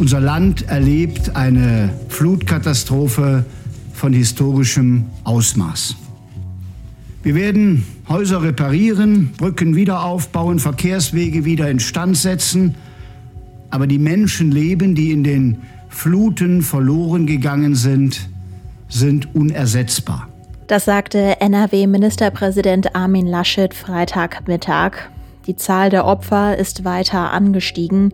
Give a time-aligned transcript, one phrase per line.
[0.00, 3.44] Unser Land erlebt eine Flutkatastrophe
[3.92, 5.94] von historischem Ausmaß.
[7.22, 12.76] Wir werden Häuser reparieren, Brücken wieder aufbauen, Verkehrswege wieder instand setzen.
[13.68, 15.58] Aber die Menschenleben, die in den
[15.90, 18.30] Fluten verloren gegangen sind,
[18.88, 20.30] sind unersetzbar.
[20.66, 25.10] Das sagte NRW-Ministerpräsident Armin Laschet Freitagmittag.
[25.46, 28.12] Die Zahl der Opfer ist weiter angestiegen.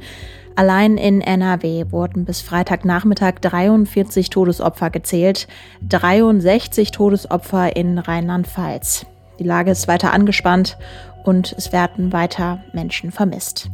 [0.55, 5.49] Allein in NRW wurden bis Freitagnachmittag 43 Todesopfer gezählt,
[5.87, 9.05] 63 Todesopfer in Rheinland-Pfalz.
[9.39, 10.79] Die Lage ist weiter angespannt
[11.25, 13.69] und es werden weiter Menschen vermisst.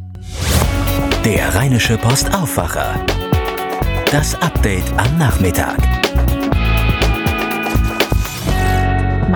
[1.23, 2.99] Der Rheinische Postaufwacher.
[4.11, 6.02] Das Update am Nachmittag.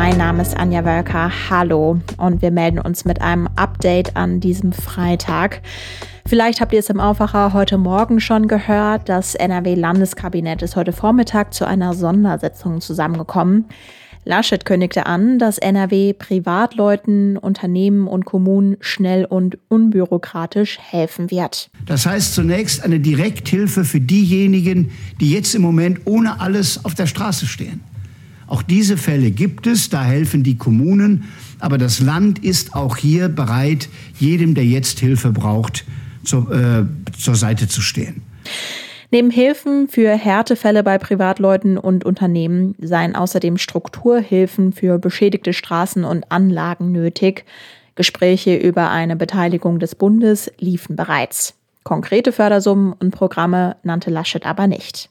[0.09, 1.29] Mein Name ist Anja Wölker.
[1.49, 5.61] Hallo und wir melden uns mit einem Update an diesem Freitag.
[6.25, 9.09] Vielleicht habt ihr es im Aufwacher heute Morgen schon gehört.
[9.09, 13.65] Das NRW-Landeskabinett ist heute Vormittag zu einer Sondersitzung zusammengekommen.
[14.23, 21.69] Laschet kündigte an, dass NRW Privatleuten, Unternehmen und Kommunen schnell und unbürokratisch helfen wird.
[21.85, 27.07] Das heißt zunächst eine Direkthilfe für diejenigen, die jetzt im Moment ohne alles auf der
[27.07, 27.83] Straße stehen.
[28.47, 31.25] Auch diese Fälle gibt es, da helfen die Kommunen,
[31.59, 33.89] aber das Land ist auch hier bereit,
[34.19, 35.85] jedem, der jetzt Hilfe braucht,
[36.23, 36.85] zur, äh,
[37.17, 38.21] zur Seite zu stehen.
[39.09, 46.29] Neben Hilfen für Härtefälle bei Privatleuten und Unternehmen seien außerdem Strukturhilfen für beschädigte Straßen und
[46.31, 47.45] Anlagen nötig.
[47.95, 51.55] Gespräche über eine Beteiligung des Bundes liefen bereits.
[51.83, 55.09] Konkrete Fördersummen und Programme nannte Laschet aber nicht.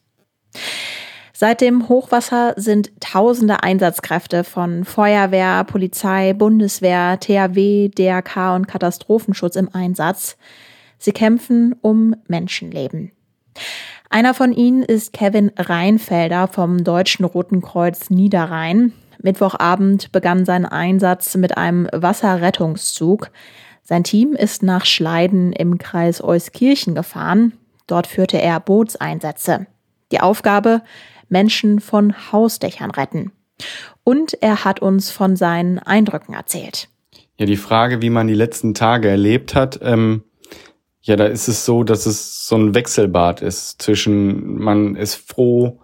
[1.39, 9.69] Seit dem Hochwasser sind tausende Einsatzkräfte von Feuerwehr, Polizei, Bundeswehr, THW, DRK und Katastrophenschutz im
[9.71, 10.39] Einsatz.
[10.97, 13.13] Sie kämpfen um Menschenleben.
[14.09, 18.95] Einer von ihnen ist Kevin Reinfelder vom Deutschen Roten Kreuz Niederrhein.
[19.21, 23.31] Mittwochabend begann sein Einsatz mit einem Wasserrettungszug.
[23.83, 27.53] Sein Team ist nach Schleiden im Kreis Euskirchen gefahren.
[27.87, 29.67] Dort führte er Bootseinsätze.
[30.13, 30.83] Die Aufgabe,
[31.29, 33.33] Menschen von Hausdächern retten.
[34.05, 36.89] Und er hat uns von seinen Eindrücken erzählt.
[37.39, 40.23] Ja, die Frage, wie man die letzten Tage erlebt hat, ähm,
[41.03, 45.81] ja, da ist es so, dass es so ein Wechselbad ist zwischen, man ist froh,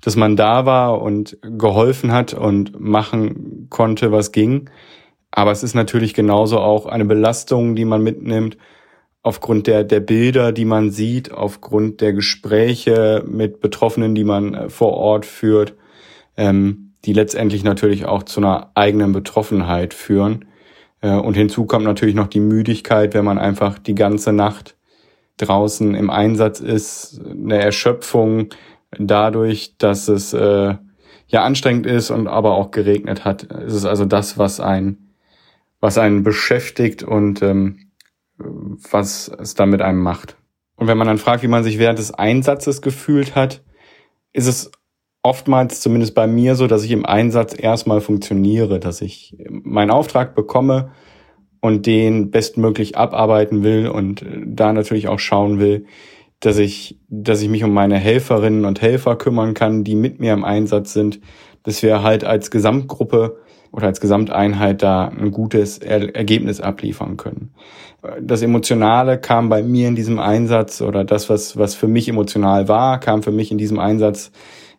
[0.00, 4.70] dass man da war und geholfen hat und machen konnte, was ging.
[5.30, 8.56] Aber es ist natürlich genauso auch eine Belastung, die man mitnimmt,
[9.26, 14.70] aufgrund der, der Bilder, die man sieht, aufgrund der Gespräche mit Betroffenen, die man äh,
[14.70, 15.74] vor Ort führt,
[16.36, 20.44] ähm, die letztendlich natürlich auch zu einer eigenen Betroffenheit führen.
[21.00, 24.76] Äh, und hinzu kommt natürlich noch die Müdigkeit, wenn man einfach die ganze Nacht
[25.38, 28.50] draußen im Einsatz ist, eine Erschöpfung
[28.96, 30.76] dadurch, dass es äh,
[31.26, 33.50] ja anstrengend ist und aber auch geregnet hat.
[33.50, 34.98] Es ist also das, was ein
[35.80, 37.85] was einen beschäftigt und ähm,
[38.38, 40.36] was es dann mit einem macht.
[40.76, 43.62] Und wenn man dann fragt, wie man sich während des Einsatzes gefühlt hat,
[44.32, 44.70] ist es
[45.22, 50.34] oftmals, zumindest bei mir, so, dass ich im Einsatz erstmal funktioniere, dass ich meinen Auftrag
[50.34, 50.92] bekomme
[51.60, 55.86] und den bestmöglich abarbeiten will und da natürlich auch schauen will,
[56.40, 60.32] dass ich, dass ich mich um meine Helferinnen und Helfer kümmern kann, die mit mir
[60.32, 61.20] im Einsatz sind,
[61.62, 63.38] dass wir halt als Gesamtgruppe
[63.72, 67.50] oder als Gesamteinheit da ein gutes er Ergebnis abliefern können.
[68.20, 72.68] Das Emotionale kam bei mir in diesem Einsatz oder das, was, was für mich emotional
[72.68, 74.30] war, kam für mich in diesem Einsatz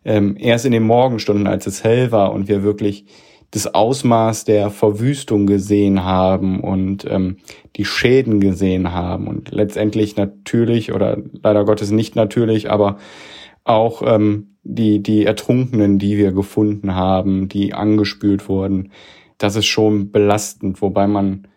[0.06, 3.06] ähm, erst in den Morgenstunden, als es hell war und wir wirklich
[3.52, 7.38] das Ausmaß der Verwüstung gesehen haben und ähm,
[7.76, 12.98] die Schäden gesehen haben und letztendlich natürlich oder leider Gottes nicht natürlich, aber
[13.68, 18.92] auch ähm, die, die Ertrunkenen, die wir gefunden haben, die angespült wurden,
[19.38, 21.48] das ist schon belastend, wobei man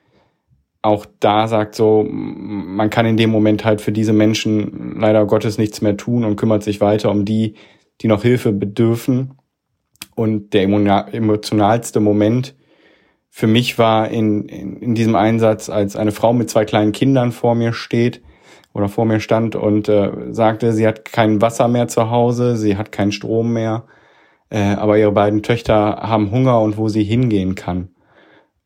[0.83, 5.59] auch da sagt so, man kann in dem Moment halt für diese Menschen leider Gottes
[5.59, 7.55] nichts mehr tun und kümmert sich weiter um die,
[8.01, 9.35] die noch Hilfe bedürfen.
[10.15, 12.55] Und der emotionalste Moment
[13.29, 17.31] für mich war in, in, in diesem Einsatz, als eine Frau mit zwei kleinen Kindern
[17.31, 18.23] vor mir steht
[18.73, 22.77] oder vor mir stand und äh, sagte, sie hat kein Wasser mehr zu Hause, sie
[22.77, 23.85] hat keinen Strom mehr,
[24.49, 27.89] äh, aber ihre beiden Töchter haben Hunger und wo sie hingehen kann.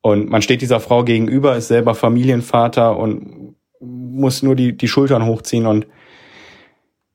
[0.03, 5.27] Und man steht dieser Frau gegenüber, ist selber Familienvater und muss nur die, die Schultern
[5.27, 5.87] hochziehen und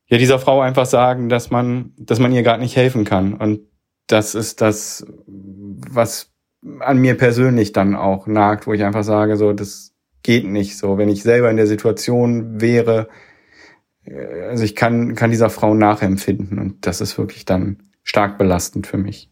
[0.08, 3.36] ja, dieser Frau einfach sagen, dass man, dass man ihr gar nicht helfen kann.
[3.36, 3.62] Und
[4.08, 6.32] das ist das, was
[6.80, 9.94] an mir persönlich dann auch nagt, wo ich einfach sage, so, das
[10.30, 11.00] geht nicht so.
[11.00, 13.08] Wenn ich selber in der Situation wäre,
[14.06, 18.86] äh, also ich kann, kann dieser Frau nachempfinden und das ist wirklich dann stark belastend
[18.86, 19.32] für mich.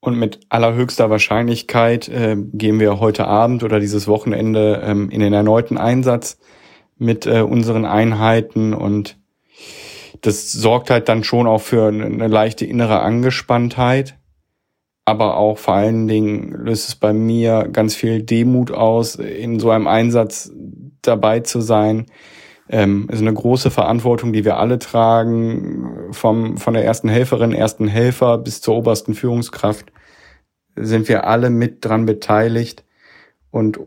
[0.00, 5.34] Und mit allerhöchster Wahrscheinlichkeit äh, gehen wir heute Abend oder dieses Wochenende ähm, in den
[5.34, 6.38] erneuten Einsatz
[6.96, 9.18] mit äh, unseren Einheiten und
[10.22, 14.16] das sorgt halt dann schon auch für eine leichte innere Angespanntheit.
[15.04, 19.70] Aber auch vor allen Dingen löst es bei mir ganz viel Demut aus, in so
[19.70, 20.52] einem Einsatz
[21.02, 22.06] dabei zu sein.
[22.68, 27.88] Ähm, ist eine große Verantwortung, die wir alle tragen, vom, von der ersten Helferin, ersten
[27.88, 29.92] Helfer bis zur obersten Führungskraft
[30.76, 32.84] sind wir alle mit dran beteiligt
[33.50, 33.80] und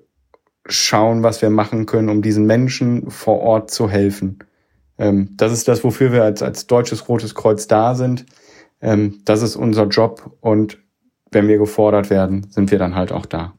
[0.65, 4.39] schauen, was wir machen können, um diesen Menschen vor Ort zu helfen.
[4.97, 8.25] Ähm, das ist das, wofür wir als, als Deutsches Rotes Kreuz da sind.
[8.81, 10.79] Ähm, das ist unser Job und
[11.35, 13.53] wenn wir gefordert werden, sind wir dann halt auch da.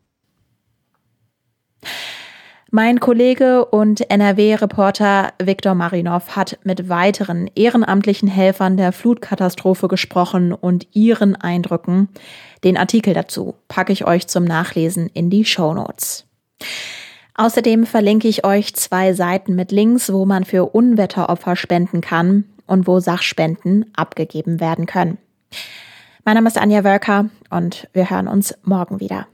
[2.72, 10.88] Mein Kollege und NRW-Reporter Viktor Marinov hat mit weiteren ehrenamtlichen Helfern der Flutkatastrophe gesprochen und
[10.92, 12.08] ihren Eindrücken.
[12.64, 16.26] Den Artikel dazu packe ich euch zum Nachlesen in die Show Notes.
[17.36, 22.86] Außerdem verlinke ich euch zwei Seiten mit Links, wo man für Unwetteropfer spenden kann und
[22.88, 25.18] wo Sachspenden abgegeben werden können.
[26.28, 29.28] Mein Name ist Anja Wölker und wir hören uns morgen wieder.